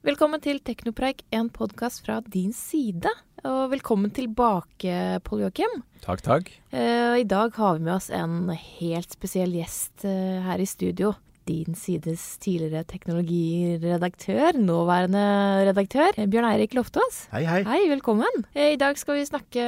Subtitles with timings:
[0.00, 3.10] Velkommen til Teknopreik, en podkast fra din side.
[3.44, 5.74] Og velkommen tilbake, Pål Joakim.
[6.00, 6.48] Takk, takk.
[6.72, 11.12] Uh, I dag har vi med oss en helt spesiell gjest uh, her i studio.
[11.48, 15.22] Din sides tidligere teknologiredaktør, nåværende
[15.70, 17.22] redaktør, eh, Bjørn Eirik Loftaas.
[17.32, 17.62] Hei, hei.
[17.64, 18.44] Hei, velkommen.
[18.54, 19.64] Eh, I dag skal vi snakke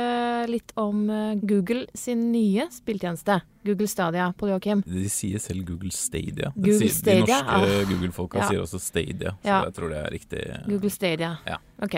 [0.52, 3.41] litt om eh, Google sin nye spilltjeneste.
[3.64, 4.82] Google Stadia, Pål Joakim.
[4.87, 6.52] De sier selv Google Stadia.
[6.55, 7.84] Google de, sier, Stadia, de norske ah.
[7.91, 8.48] Google-folka Ja.
[8.50, 9.62] sier også Stadia, så Ja.
[9.64, 10.66] jeg tror det er riktig.
[10.68, 11.39] Google Stadia.
[11.46, 11.57] Ja.
[11.80, 11.95] Ok.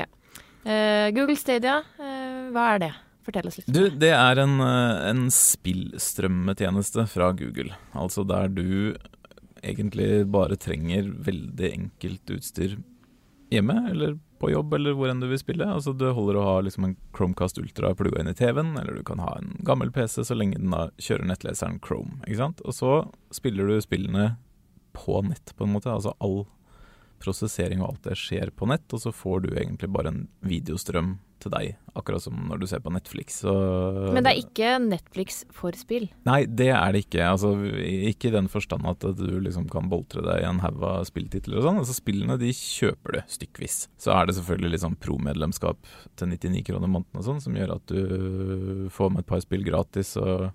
[0.64, 2.93] Uh, Google Stadia, uh, hva er det?
[3.25, 3.66] Fortell oss litt.
[3.72, 7.72] Du, det er en, eh, en spillstrømmetjeneste fra Google.
[7.94, 8.94] Altså der du
[9.64, 12.77] egentlig bare trenger veldig enkelt utstyr
[13.55, 15.67] hjemme, eller på jobb, eller hvor enn du vil spille.
[15.71, 19.05] Altså Det holder å ha liksom en Chromecast Ultra plugga inn i TV-en, eller du
[19.07, 22.21] kan ha en gammel PC så lenge den da kjører nettleseren Chrome.
[22.27, 22.64] ikke sant?
[22.64, 22.96] Og så
[23.35, 24.35] spiller du spillene
[24.95, 25.93] på nett, på en måte.
[25.93, 26.44] Altså all
[27.22, 31.17] prosessering og alt det skjer på nett, og så får du egentlig bare en videostrøm
[31.44, 33.38] til deg, akkurat som når du ser på Netflix.
[33.44, 33.52] Så
[34.14, 36.08] Men det er ikke Netflix for spill.
[36.27, 37.28] Nei, det er det ikke.
[37.28, 37.55] Altså,
[38.10, 41.60] ikke i den forstand at du liksom kan boltre deg i en haug av spilltitler
[41.60, 41.80] og sånn.
[41.82, 43.78] Altså, spillene de kjøper du stykkvis.
[44.00, 47.92] Så er det selvfølgelig sånn pro-medlemskap til 99 kroner måneden og sånn, som gjør at
[47.92, 50.50] du får med et par spill gratis og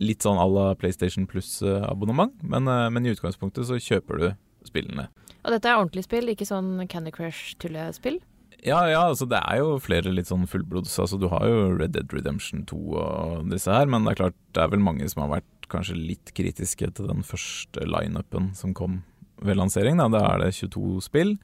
[0.00, 2.32] litt sånn à la PlayStation Pluss-abonnement.
[2.42, 4.30] Men, eh, men i utgangspunktet så kjøper du
[4.64, 5.08] spillene.
[5.44, 8.20] Og dette er ordentlig spill, ikke sånn Candy Crush-tullespill.
[8.66, 10.92] Ja, ja, altså det er jo flere litt sånn fullblods.
[11.00, 14.38] Altså du har jo Red Dead Redemption 2 og disse her, men det er klart
[14.56, 18.74] det er vel mange som har vært kanskje litt kritiske til den første lineupen som
[18.76, 19.00] kom
[19.40, 20.00] ved lansering.
[20.00, 21.36] Da, da er det 22 spill,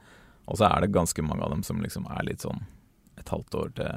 [0.46, 2.66] og så er det ganske mange av dem som liksom er litt sånn
[3.16, 3.88] et halvt år til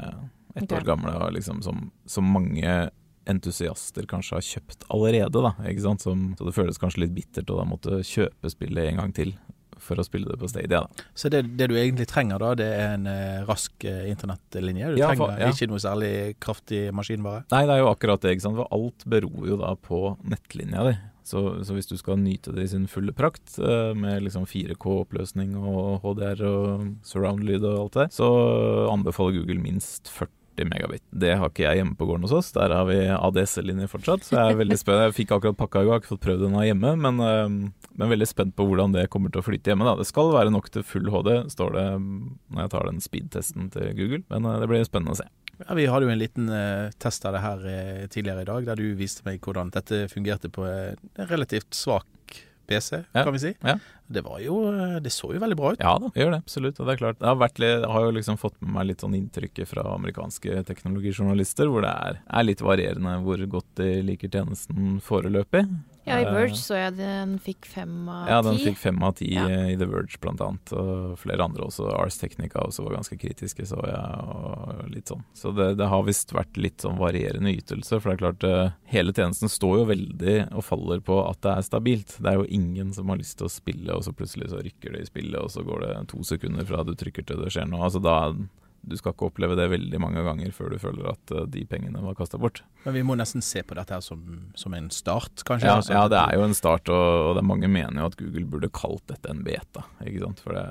[0.56, 0.80] ett okay.
[0.80, 2.78] år gamle, og liksom som, som mange
[3.30, 5.52] entusiaster kanskje har kjøpt allerede, da.
[5.70, 6.06] Ikke sant?
[6.06, 9.36] Som, så det føles kanskje litt bittert å da måtte kjøpe spillet en gang til
[9.84, 11.06] for å spille det på Stadia, da.
[11.16, 14.94] Så det, det du egentlig trenger da, det er en eh, rask eh, internettlinje?
[14.94, 15.52] Du Ja, trenger for- ja.
[15.54, 16.12] ikke noe særlig
[16.44, 17.46] kraftig maskinvare?
[17.52, 18.60] Nei, det er jo akkurat det, ikke sant.
[18.60, 20.98] For alt beror jo da på nettlinja di.
[21.30, 25.52] Så, så hvis du skal nyte det i sin fulle prakt, eh, med liksom 4K-oppløsning
[25.60, 28.30] og HDR og surround-lyd og alt det, så
[28.90, 30.34] anbefaler Google minst 40
[30.68, 31.04] megabit.
[31.10, 32.52] Det har ikke jeg hjemme på gården hos oss.
[32.56, 35.04] Der har vi ADS-linje fortsatt, så jeg er veldig spent.
[35.06, 38.14] Jeg fikk akkurat pakka i går, har ikke fått prøvd den hjemme, men, eh, men
[38.14, 39.88] veldig spent på hvordan det kommer til å flyte hjemme.
[39.88, 39.96] da.
[40.00, 43.94] Det skal være nok til full HD, står det når jeg tar den speed-testen til
[43.98, 45.30] Google, men eh, det blir spennende å se.
[45.60, 48.68] Ja, vi hadde jo en liten uh, test av det her uh, tidligere i dag,
[48.70, 50.96] der du viste meg hvordan dette fungerte på uh,
[51.28, 52.08] relativt svak
[52.70, 53.54] PC, Ja, kan vi si.
[53.66, 53.78] ja.
[54.10, 54.56] Det var jo
[55.04, 55.82] Det så jo veldig bra ut.
[55.84, 56.40] Ja da, gjør det.
[56.42, 56.80] Absolutt.
[56.82, 59.04] Og det er klart, jeg har, vært jeg har jo liksom fått med meg litt
[59.06, 64.32] sånn inntrykket fra amerikanske teknologijournalister, hvor det er, er litt varierende hvor godt de liker
[64.34, 65.66] tjenesten foreløpig.
[66.10, 68.32] Ja, i Eh, Verge så jeg den fikk fem av ti.
[68.32, 69.46] Ja, den fikk fem av ti Ja.
[69.70, 71.88] i The Verge blant annet, og flere andre også.
[71.94, 75.24] Ars Technica også var ganske kritiske, så jeg, og litt sånn.
[75.34, 78.72] Så det, det har visst vært litt sånn varierende ytelse, for det er klart eh,
[78.92, 82.18] hele tjenesten står jo veldig og faller på at det er stabilt.
[82.20, 84.94] Det er jo ingen som har lyst til å spille, og så plutselig så rykker
[84.98, 87.70] det i spillet, og så går det to sekunder fra du trykker til det skjer
[87.70, 87.86] noe.
[87.88, 88.18] Altså da
[88.82, 92.02] du skal ikke oppleve det veldig mange ganger før du føler at eh, de pengene
[92.04, 92.62] var kasta bort.
[92.86, 94.22] Men vi må nesten se på dette her som,
[94.56, 95.68] som en start, kanskje.
[95.68, 98.08] Ja, Altså, ja, det er jo en start, og, og det er mange mener jo
[98.10, 99.84] at Google burde kalt dette en beta.
[100.04, 100.40] Ikke sant?
[100.44, 100.64] For det,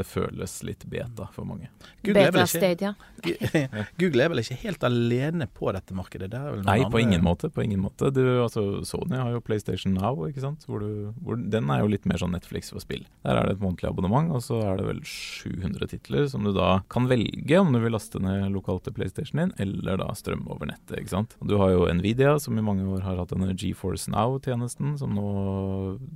[0.00, 1.68] det føles litt beta for mange.
[2.04, 2.94] Google er Beta ikke- Stadia.
[4.00, 6.30] Google er vel ikke helt alene på dette markedet?
[6.32, 7.50] Det er vel noen Nei, på ingen måte.
[7.52, 10.64] på ingen måte du, altså, Sony har jo PlayStation Now, ikke sant?
[10.68, 13.04] Hvor du, hvor, den er jo litt mer sånn Netflix for spill.
[13.26, 16.52] Der er det et månedlig abonnement, og så er det vel 700 titler som du
[16.56, 20.50] da kan velge om du vil laste ned lokalt til PlayStation din, eller da strømme
[20.52, 20.96] over nettet.
[21.00, 21.36] ikke sant?
[21.42, 25.18] Du har jo Nvidia, som i mange år har hatt denne GeForce Now-tjenesten, som,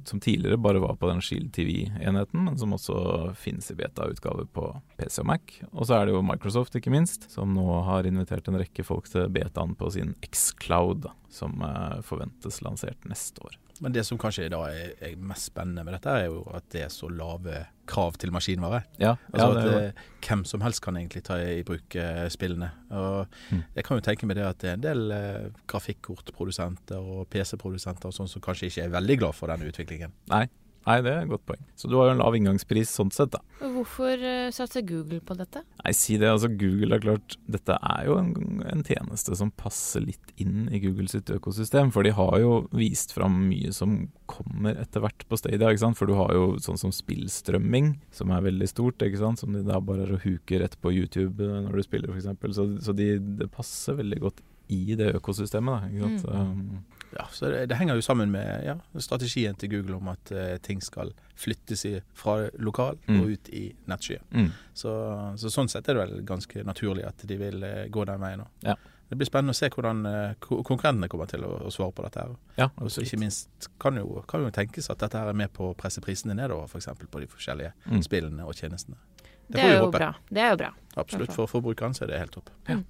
[0.08, 4.70] som tidligere bare var på den Shield TV-enheten, men som også finnes i beta-utgave på
[4.98, 5.58] PC og Mac.
[5.72, 9.10] Og så er det jo Microsoft, ikke minst, som nå har invitert en rekke folk
[9.10, 13.58] til betaen på sin Xcloud, som eh, forventes lansert neste år.
[13.84, 16.86] Men det som kanskje da er, er mest spennende med dette, er jo at det
[16.86, 18.78] er så lave krav til maskinvare.
[18.98, 22.24] Ja, Altså ja, det at det, hvem som helst kan egentlig ta i bruk eh,
[22.32, 22.70] spillene.
[22.96, 23.62] Og Mm.
[23.76, 28.08] jeg kan jo tenke meg det at det er en del eh, grafikkortprodusenter og PC-produsenter
[28.10, 30.12] og sånn som kanskje ikke er veldig glad for denne utviklingen.
[30.32, 30.46] Nei,
[30.86, 31.62] nei, det er et godt poeng.
[31.78, 33.40] Så du har jo en lav inngangspris sånn sett, da.
[33.60, 35.62] Hvorfor eh, satser Google på dette?
[35.80, 36.28] Nei, si det.
[36.30, 40.80] Altså, Google er klart Dette er jo en, en tjeneste som passer litt inn i
[40.82, 41.92] Google sitt økosystem.
[41.94, 43.96] For de har jo vist fram mye som
[44.30, 45.70] kommer etter hvert på Stadia.
[45.70, 46.00] ikke sant?
[46.00, 49.04] For du har jo sånn som spillstrømming, som er veldig stort.
[49.04, 49.42] ikke sant?
[49.42, 52.58] Som de da bare er å huke rett på YouTube eh, når du spiller, f.eks.
[52.58, 55.74] Så, så de, det passer veldig godt i det økosystemet.
[55.74, 56.28] da, ikke sant?
[56.58, 56.93] Mm.
[57.14, 60.56] Ja, så det, det, henger jo sammen med ja, strategien til Google om at uh,
[60.62, 63.20] ting skal flyttes i, fra lokal mm.
[63.20, 64.24] og ut i nettskyen.
[64.30, 64.50] Mm.
[64.74, 64.94] Så,
[65.38, 68.44] så, sånn sett er det vel ganske naturlig at de vil uh, gå den veien
[68.46, 68.66] òg.
[68.66, 68.76] Ja.
[69.04, 72.24] Det blir spennende å se hvordan uh, konkurrentene kommer til å, å, svare på dette.
[72.24, 72.36] her.
[72.58, 75.70] Ja, og ikke minst kan jo, kan jo tenkes at dette her er med på
[75.70, 76.90] å presse prisene nedover, f.eks.
[77.12, 78.02] På de forskjellige mm.
[78.06, 78.98] spillene og tjenestene.
[79.44, 80.14] Det, det er jo bra.
[80.32, 80.70] Det er jo bra.
[80.96, 81.34] Absolutt.
[81.36, 82.48] For forbrukeren så er det helt topp.
[82.66, 82.80] Ja.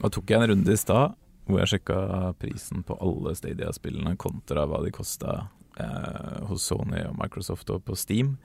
[0.00, 1.12] Og tok jeg en runde i stad
[1.52, 1.98] hvor jeg sjekka
[2.40, 5.42] prisen på alle Stadia-spillene kontra hva de kosta
[5.80, 8.36] eh, hos Sony og Microsoft og på Steam.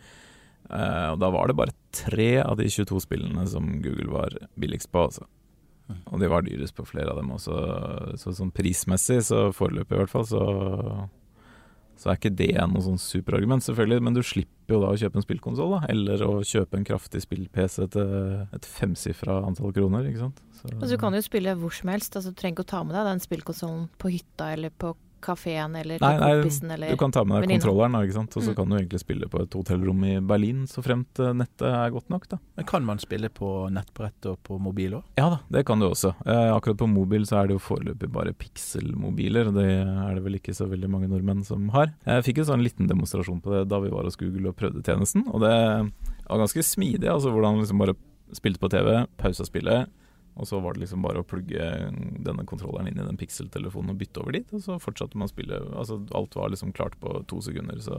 [0.69, 4.91] Eh, og da var det bare tre av de 22 spillene som Google var billigst
[4.91, 5.07] på.
[5.09, 5.27] Altså.
[5.87, 6.01] Mm.
[6.11, 7.59] Og de var dyrest på flere av dem også.
[8.19, 10.43] Så sånn prismessig, så foreløpig i hvert fall, så
[11.97, 14.03] så er ikke det noe sånn superargument, selvfølgelig.
[14.05, 17.87] Men du slipper jo da å kjøpe en spillkonsoll, eller å kjøpe en kraftig spill-PC
[17.95, 18.13] til
[18.53, 20.43] et femsifra antall kroner, ikke sant.
[20.59, 20.69] Så.
[20.75, 22.15] Altså, du kan jo spille hvor som helst.
[22.17, 25.75] Altså, du trenger ikke å ta med deg den spillkonsollen på hytta eller på kafeen
[25.75, 27.63] eller nei, nei, kompisen eller Du kan ta med deg venninna.
[27.63, 28.37] kontrolleren, ikke sant?
[28.37, 28.57] og så mm.
[28.59, 32.09] kan du egentlig spille på et hotellrom i Berlin, så fremt eh, nettet er godt
[32.13, 32.27] nok.
[32.31, 32.39] da.
[32.59, 35.05] Men Kan man spille på nettbrett og på mobil òg?
[35.19, 36.13] Ja da, det kan du også.
[36.25, 39.51] Eh, akkurat på mobil så er det jo foreløpig bare pikselmobiler.
[39.55, 41.93] Det er det vel ikke så veldig mange nordmenn som har.
[42.07, 44.85] Jeg fikk en sånn liten demonstrasjon på det da vi var hos Google og prøvde
[44.85, 45.53] tjenesten, og det
[46.27, 47.09] var ganske smidig.
[47.11, 47.97] altså Hvordan liksom bare
[48.35, 49.87] spilte på TV, pausa spillet
[50.37, 51.69] og så var det liksom bare å plugge
[52.23, 55.33] denne kontrolleren inn i den pikseltelefonen og bytte over dit, og så fortsatte man å
[55.33, 55.59] spille.
[55.73, 57.97] Altså alt var liksom klart på to sekunder, så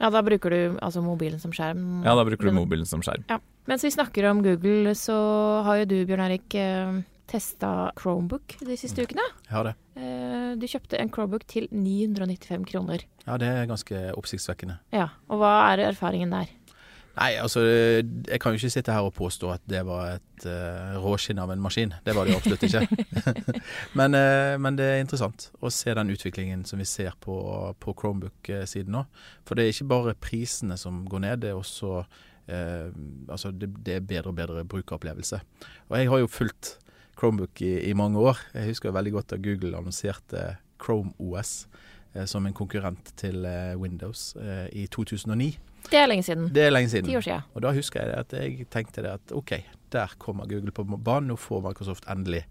[0.00, 2.02] Ja, da bruker du altså mobilen som skjerm?
[2.04, 3.26] Ja, da bruker du mobilen som skjerm.
[3.30, 3.38] Ja.
[3.70, 5.16] Mens vi snakker om Google, så
[5.64, 6.98] har jo du, Bjørn Erik, eh,
[7.30, 9.06] testa Chromebook de siste mm.
[9.06, 9.28] ukene.
[9.46, 9.74] Jeg har det.
[9.96, 13.06] Eh, du kjøpte en Chromebook til 995 kroner.
[13.24, 14.80] Ja, det er ganske oppsiktsvekkende.
[14.92, 16.52] Ja, Og hva er erfaringen der?
[17.14, 20.96] Nei, altså jeg kan jo ikke sitte her og påstå at det var et uh,
[20.98, 21.92] råskinn av en maskin.
[22.06, 22.82] Det var det jo absolutt ikke.
[23.98, 27.36] men, uh, men, det er interessant å se den utviklingen som vi ser på,
[27.78, 29.04] på Chromebook-siden nå.
[29.46, 32.88] For det er ikke bare prisene som går ned, det er også uh,
[33.28, 35.38] altså det, det, er bedre og bedre brukeropplevelse.
[35.92, 36.72] Og jeg har jo fulgt
[37.14, 38.42] Chromebook i, i mange år.
[38.56, 41.68] Jeg husker veldig godt da Google annonserte Chrome OS
[42.30, 43.42] som en konkurrent til
[43.74, 44.36] Windows
[44.70, 45.48] i 2009.
[45.90, 46.48] Det er lenge siden.
[46.54, 47.10] Det er lenge siden.
[47.10, 47.46] Ti år siden.
[47.54, 49.56] Og da husker jeg at jeg tenkte det at OK,
[49.94, 51.30] der kommer Google på banen.
[51.32, 52.44] Nå får Microsoft endelig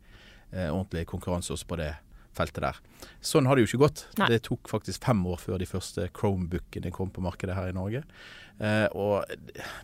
[0.53, 1.91] eh, ordentlig konkurranse også på det
[2.33, 2.79] feltet der.
[3.21, 4.05] Sånn har det jo ikke gått.
[4.21, 4.29] Nei.
[4.33, 8.03] Det tok faktisk fem år før de første Chromebookene kom på markedet her i Norge.
[8.59, 9.29] Eh, og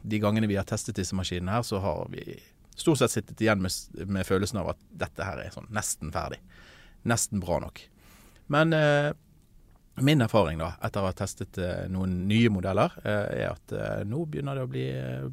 [0.02, 2.40] de gangene vi har testet disse maskinene her, så har vi
[2.80, 3.74] stort sett sittet igjen med,
[4.08, 6.40] med følelsen av at dette her er sånn nesten ferdig.
[7.10, 7.82] Nesten bra nok.
[8.52, 9.12] Men eh,
[10.02, 14.04] Min erfaring da, etter å ha testet eh, noen nye modeller, eh, er at eh,
[14.08, 14.86] nå begynner det å bli,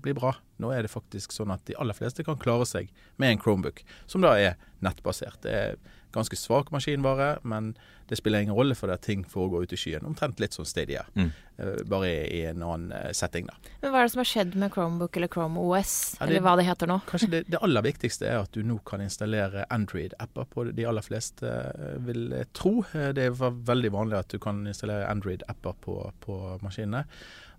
[0.03, 0.33] bli, bra.
[0.63, 2.91] Nå er det faktisk sånn at de aller fleste kan klare seg
[3.21, 5.39] med en Chromebook, som da er nettbasert.
[5.45, 5.79] Det er
[6.17, 7.75] ganske svak maskinvare, men
[8.09, 10.07] det spiller ingen rolle for det at ting foregår ute i skyen.
[10.07, 11.31] Omtrent litt sånn Stadia, mm.
[11.59, 13.49] uh, bare i, en annen uh, setting.
[13.51, 13.57] da.
[13.83, 16.47] Men Hva er det som har skjedd med Chromebook eller Chrome OS, ja, det, eller
[16.47, 17.01] hva det heter nå?
[17.11, 21.07] Kanskje det, det, aller viktigste er at du nå kan installere Android-apper på de aller
[21.07, 22.77] fleste, uh, vil jeg tro.
[22.93, 23.35] Det er
[23.73, 27.07] veldig vanlig at du kan installere Android-apper på, på maskinene.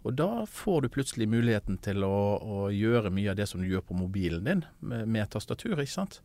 [0.07, 3.67] Og da får du plutselig muligheten til å, å, gjøre mye av det som du
[3.67, 5.75] gjør på mobilen din, med, med tastatur.
[5.75, 6.21] ikke sant?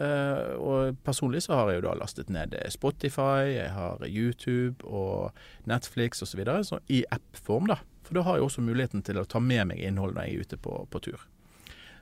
[0.00, 5.36] Uh, og personlig så har jeg jo da lastet ned Spotify, jeg har YouTube og
[5.68, 6.40] Netflix osv.
[6.88, 7.80] I app-form, da.
[8.06, 10.46] For da har jeg også muligheten til å ta med meg innhold når jeg er
[10.48, 11.26] ute på, på tur.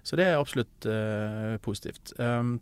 [0.06, 2.14] Så det er absolutt uh, positivt.
[2.22, 2.60] Um,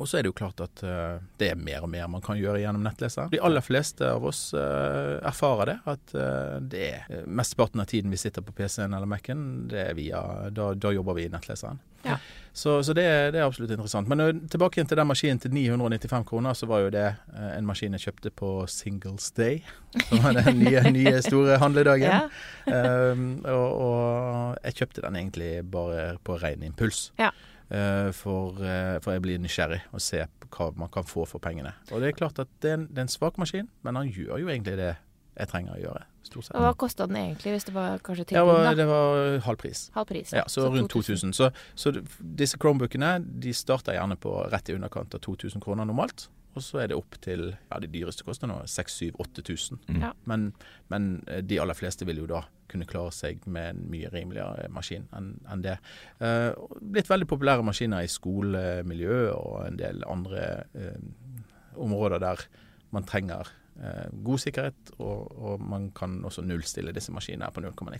[0.00, 2.38] og så er det jo klart at uh, det er mer og mer man kan
[2.40, 3.28] gjøre gjennom nettleseren.
[3.34, 8.12] De aller fleste av oss uh, erfarer det, at uh, det er mesteparten av tiden
[8.12, 10.22] vi sitter på PC-en eller Mac-en, det er via,
[10.56, 11.82] da, da jobber vi i nettleseren.
[12.06, 12.16] Ja.
[12.52, 13.04] Så, så det,
[13.34, 14.08] det, er absolutt interessant.
[14.08, 17.04] Men tilbake igjen til den maskinen til 995 kroner, så var jo det
[17.36, 19.60] en maskin jeg kjøpte på Singles Day,
[20.08, 22.08] som var den nye, nye store handledagen.
[22.08, 23.12] Ja.
[23.12, 27.10] um, og, og, jeg kjøpte den egentlig bare på ren impuls.
[27.20, 27.30] Ja.
[27.70, 31.70] Eh, for, eh, for, jeg blir nysgjerrig og ser hva man kan få for pengene.
[31.92, 34.10] Og det er klart at det er en, det er en svak maskin, men han
[34.10, 34.96] gjør jo egentlig det
[35.40, 36.02] jeg trenger å gjøre.
[36.26, 36.56] Stort sett.
[36.58, 38.64] Og Hva kosta den egentlig, hvis det var kanskje tilbud?
[38.66, 39.86] Ja, det var halv pris.
[39.94, 41.32] Halv pris ja, så, så rundt 2000.
[41.32, 41.36] 2000.
[41.38, 41.48] Så,
[41.78, 41.94] så,
[42.42, 46.26] disse Chromebookene de starter gjerne på rett i underkant av 2000 kroner normalt.
[46.54, 49.78] Og så er det opp til ja, de dyreste koster nå 6000-8000.
[49.86, 50.00] Mm.
[50.02, 50.10] Ja.
[50.30, 50.48] Men,
[50.90, 54.68] men, eh, de aller fleste vil jo da kunne klare seg med en mye rimeligere
[54.74, 55.76] maskin enn en det.
[56.22, 60.98] Eh, blitt veldig populære maskiner i skolemiljø og en del andre eh,
[61.80, 62.44] områder der
[62.90, 67.76] man trenger eh, god sikkerhet, og, og, man kan også nullstille disse maskinene på null
[67.78, 67.94] komma.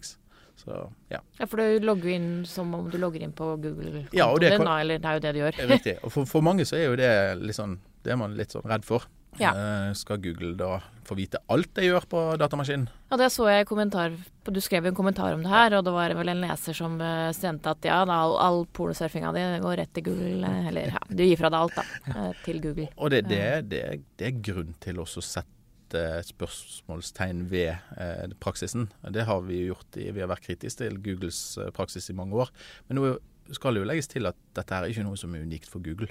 [0.60, 0.74] Så,
[1.08, 1.20] ja.
[1.38, 1.46] ja.
[1.48, 5.08] For du logger inn som om du logger inn på Google-kontoen ja, din, eller det
[5.08, 5.60] er jo det du gjør.
[5.70, 5.94] Riktig.
[6.04, 8.66] Og for, for, mange så er jo det litt sånn det er man litt sånn
[8.68, 9.06] redd for.
[9.38, 9.52] Ja.
[9.54, 12.88] Eh, skal Google da få vite alt jeg gjør på datamaskinen?
[13.12, 14.16] Ja, det så jeg kommentar
[14.50, 17.28] Du skrev en kommentar om det her, og det var vel en leser som eh,
[17.36, 20.42] sendte at ja, da, all, all pornosurfinga di går rett til Google.
[20.50, 21.84] eh, Eller ja, du gir fra deg alt, da.
[22.16, 22.88] eh, Til Google.
[22.98, 23.84] Og det, det, det,
[24.18, 28.88] det er grunn til å sette spørsmålstegn ved eh, praksisen.
[29.14, 29.94] Det har vi gjort.
[29.94, 31.40] I, vi har vært kritiske til Googles
[31.76, 32.50] praksis i mange år.
[32.88, 33.14] Men nå
[33.54, 36.10] skal det jo legges til at dette er ikke noe som er unikt for Google.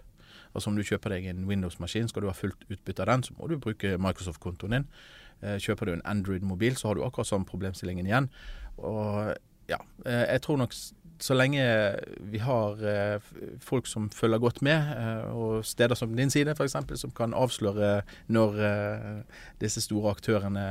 [0.53, 3.35] Altså Om du kjøper deg en Windows-maskin, skal du ha fullt utbytte av den, så
[3.37, 4.87] må du bruke Microsoft-kontoen din.
[5.41, 8.29] Eh, Kjøper du en Android-mobil, så har du akkurat samme problemstillingen igjen.
[8.77, 9.35] Og
[9.69, 10.73] ja, eh, jeg tror nok
[11.19, 11.63] så lenge
[12.31, 13.31] vi har eh,
[13.63, 14.93] folk som følger godt med,
[15.35, 18.01] og steder som din side f.eks., som kan avsløre
[18.31, 18.61] når
[19.59, 20.63] disse store aktørene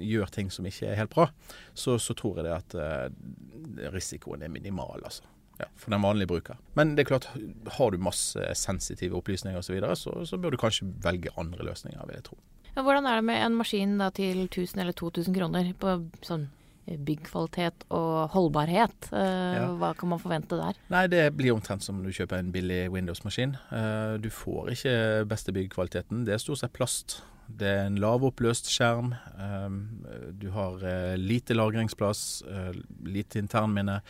[0.00, 1.28] gjør ting som ikke er helt bra,
[1.74, 5.28] så, så tror jeg det at risikoen er minimal, altså.
[5.60, 6.56] Ja, for den vanlige bruker.
[6.74, 7.28] Men det er klart,
[7.76, 11.62] har du masse sensitive opplysninger osv., så, videre, så så bør du kanskje velge andre
[11.68, 12.38] løsninger, vil jeg tro.
[12.74, 15.92] Ja, hvordan er det med en maskin da til 1000 eller 2000 kroner på
[16.26, 16.48] sånn
[16.88, 19.12] eh, byggkvalitet og holdbarhet?
[19.12, 19.68] Eh, Ja.
[19.78, 20.74] Hva kan man forvente der?
[20.90, 23.54] Nei, det blir omtrent som om du kjøper en billig Windows-maskin.
[23.70, 26.24] Eh, Du får ikke beste byggkvaliteten.
[26.26, 27.20] Det er stort sett plast.
[27.46, 29.14] Det er en lavoppløst skjerm.
[29.38, 32.72] eh, Du har eh, lite lagringsplass, eh,
[33.06, 34.00] lite internminne.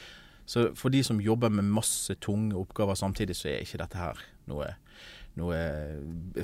[0.47, 4.19] Så for de som jobber med masse tunge oppgaver samtidig, så er ikke dette her
[4.47, 4.67] noe,
[5.37, 5.55] noe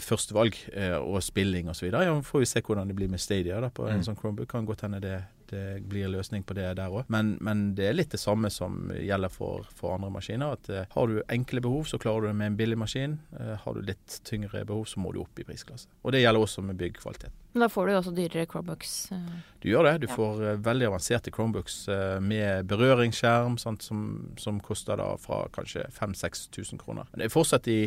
[0.01, 0.57] førstevalg.
[0.73, 1.91] eh, Og spilling osv.
[1.93, 4.05] Ja, får vi se hvordan det blir med Stadia da, på en Mm.
[4.05, 4.49] sånn Chromebook.
[4.49, 7.05] Kan godt hende det, det blir løsning på det der òg.
[7.13, 10.55] Men, men det er litt det samme som gjelder for, for andre maskiner.
[10.57, 13.19] At uh, har du enkle behov, så klarer du det med en billig maskin.
[13.35, 15.89] Uh, har du litt tyngre behov, så må du opp i prisklasse.
[16.05, 17.35] Og det gjelder også med byggkvalitet.
[17.53, 18.93] Men da får du jo også dyrere Chromebooks.
[19.13, 19.33] eh.
[19.61, 19.95] Du gjør det.
[20.01, 20.15] Du Ja.
[20.15, 21.81] får veldig avanserte Chromebooks
[22.23, 24.05] med berøringsskjerm, sant, som,
[24.39, 27.09] som koster da fra kanskje 5000-6000 kroner.
[27.11, 27.81] Men det er fortsatt i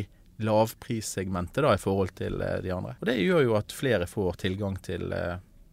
[0.44, 2.96] lavprissegmentet da i forhold til de andre.
[3.00, 5.12] Og Det gjør jo at flere får tilgang til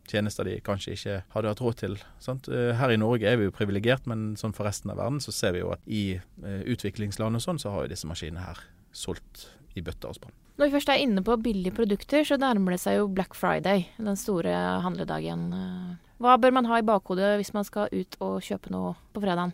[0.07, 1.97] tjenester de kanskje ikke hadde hatt råd til.
[2.19, 2.47] Sant?
[2.49, 5.31] Eh, Her i Norge er vi jo privilegert, men sånn for resten av verden så
[5.31, 8.59] ser vi jo at i eh, utviklingsland og sånn, så har jo disse maskinene her
[8.91, 10.33] solgt i bøtter og spann.
[10.59, 13.87] Når vi først er inne på billige produkter, så nærmer det seg jo Black Friday,
[13.97, 14.51] den store
[14.83, 15.47] handledagen.
[15.55, 15.95] eh.
[16.21, 19.53] Hva bør man ha i bakhodet hvis man skal ut og kjøpe noe på fredagen?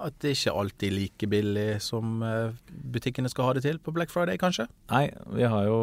[0.00, 2.54] At det ikke alltid er like billig som eh,
[2.94, 4.66] butikkene skal ha det til på Black Friday, kanskje?
[4.90, 5.04] Nei,
[5.36, 5.80] vi har jo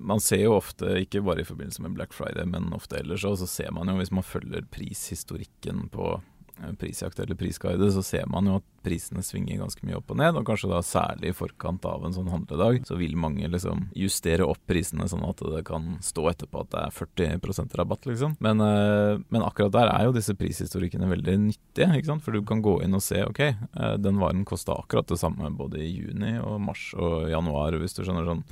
[0.00, 3.36] Man ser jo ofte, ikke bare i forbindelse med Black Friday, men ofte ellers òg,
[3.42, 6.16] så ser man jo hvis man følger prishistorikken på
[6.78, 10.36] Prisjakt eller prisguide, så ser man jo at prisene svinger ganske mye opp og ned.
[10.38, 14.46] Og kanskje da særlig i forkant av en sånn handledag, så vil mange liksom justere
[14.46, 18.36] opp prisene sånn at det kan stå etterpå at det er 40% rabatt, liksom.
[18.44, 22.24] Men, eh, men akkurat der er jo disse prishistorikkene veldig nyttige, ikke sant.
[22.26, 25.50] For du kan gå inn og se ok, eh, den varen kosta akkurat det samme
[25.56, 28.46] både i juni og mars og januar, hvis du skjønner sånn.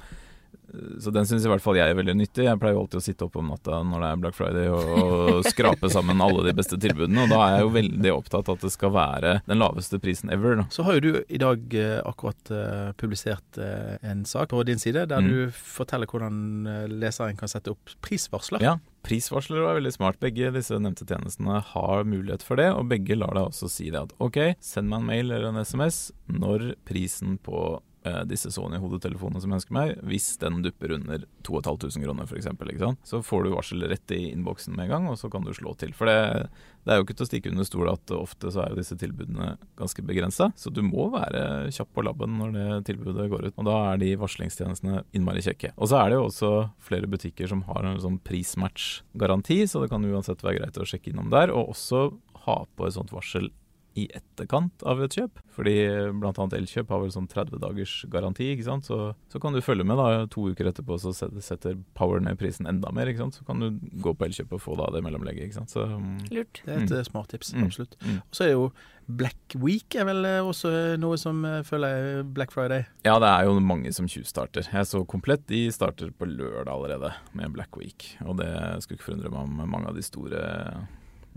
[1.04, 2.47] Så den syns i hvert fall jeg er veldig nyttig.
[2.47, 5.42] Jeg pleier jo alltid å sitte oppe om natta når det er Black Friday og,
[5.44, 8.64] skrape sammen alle de beste tilbudene, og da er jeg jo veldig opptatt av at
[8.64, 10.56] det skal være den laveste prisen ever.
[10.62, 10.64] Da.
[10.73, 14.80] Så har jo du i dag eh, akkurat eh, publisert eh, en sak på din
[14.80, 15.28] side der Mm.
[15.28, 18.64] du forteller hvordan leseren kan sette opp prisvarsler.
[18.64, 20.18] Ja, prisvarsler er veldig smart.
[20.25, 24.00] Begge disse nevnte tjenestene har mulighet for det, og begge lar deg også si det
[24.06, 29.42] at ok, send meg en mail eller en SMS når prisen på eh, disse Sony-hodetelefonene
[29.42, 33.00] som jeg ønsker meg, hvis den dupper under 2500 kroner f.eks., ikke sant?
[33.09, 35.75] så får du varsel rett i innboksen med en gang, og så kan du slå
[35.80, 35.94] til.
[35.97, 36.49] For det,
[36.85, 38.99] det er jo ikke til å stikke under stol at ofte så er jo disse
[39.00, 43.56] tilbudene ganske begrensa, så du må være kjapp på labben når det tilbudet går ut.
[43.56, 45.75] Og da er de varslingstjenestene innmari kjekke.
[45.76, 49.92] Og så er det jo også flere butikker som har en sånn prismatch-garanti, så det
[49.92, 52.09] kan uansett være greit å sjekke innom der, og også
[52.47, 53.52] ha på et sånt varsel
[53.94, 55.40] i etterkant av et kjøp.
[55.52, 55.75] Fordi
[56.16, 56.32] bl.a.
[56.32, 58.87] Elkjøp har vel sånn 30 dagers garanti, ikke sant.
[58.88, 62.66] Så, så kan du følge med da to uker etterpå, så setter, Power ned prisen
[62.70, 63.37] enda mer, ikke sant.
[63.40, 63.68] Så kan du
[64.00, 65.75] gå på Elkjøp og få da det mellomlegget, ikke sant.
[65.75, 66.62] Så mm, Lurt.
[66.64, 66.96] Det er et Mm.
[66.99, 67.64] eh, smart tips, Mm.
[67.68, 67.96] absolutt.
[68.00, 68.16] mm.
[68.22, 68.72] Og så er jo
[69.08, 72.87] Black Week er vel eh, også noe som eh, føler jeg Black Friday.
[73.04, 74.62] Ja, det er jo mange som tjuvstarter.
[74.72, 78.16] Jeg så komplett de starter på lørdag allerede med Black Week.
[78.25, 78.49] Og det
[78.80, 80.87] skulle ikke forundre meg om mange av de store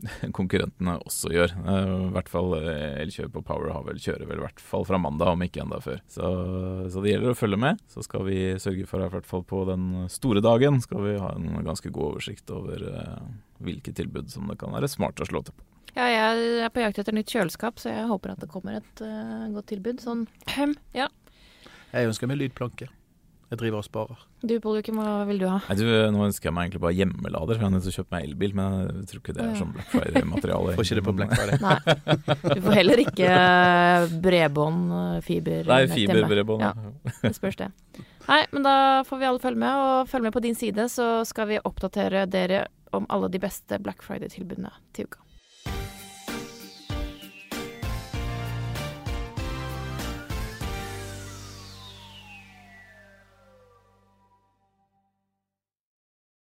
[0.37, 1.53] konkurrentene også gjør.
[1.65, 4.85] Eh, I hvert fall eh, Elkjøp og Power har vel kjører vel i hvert fall
[4.87, 6.01] fra mandag, om ikke enda før.
[6.11, 6.31] Så,
[6.91, 7.83] så det gjelder å følge med.
[7.91, 11.31] Så skal vi sørge for, i hvert fall på den store dagen, skal vi ha
[11.35, 13.29] en ganske god oversikt over eh,
[13.65, 15.71] hvilke tilbud som det kan være smart å slå til på.
[15.95, 18.99] Ja, jeg er på jakt etter nytt kjøleskap, så jeg håper at det kommer et
[18.99, 20.01] uh, godt tilbud.
[20.03, 20.25] Sånn
[20.91, 21.07] ja.
[21.93, 22.89] Jeg ønsker meg lydplanke.
[23.51, 24.21] Jeg driver og sparer.
[24.41, 25.59] Du Pål-Joakim, hva vil du ha?
[25.67, 25.85] Nei, du,
[26.15, 28.25] Nå ønsker jeg meg egentlig bare hjemmelader, for jeg har nødt til å kjøpe meg
[28.25, 28.55] elbil.
[28.57, 30.75] Men jeg tror ikke det er sånn Black Friday-materiale.
[30.79, 31.59] Får ikke det på Black Friday.
[31.67, 32.55] Nei.
[32.55, 36.65] Du får heller ikke eh, bredbånd, eh, fiber Nei, fiberbredbånd.
[36.65, 37.19] Ja.
[37.21, 37.69] Det spørs det.
[38.25, 41.09] Nei, men da får vi alle følge med, og følg med på din side, så
[41.29, 45.21] skal vi oppdatere dere om alle de beste Black Friday-tilbudene til uka.